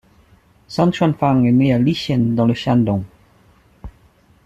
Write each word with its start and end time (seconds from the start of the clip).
Sun 0.67 0.91
Chuanfang 0.91 1.43
est 1.45 1.51
né 1.51 1.71
à 1.71 1.77
Lichen 1.77 2.33
dans 2.33 2.47
le 2.47 2.55
Shandong. 2.55 3.03